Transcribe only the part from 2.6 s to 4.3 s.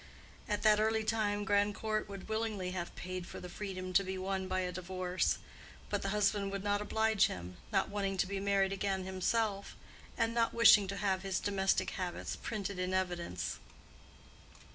have paid for the freedom to be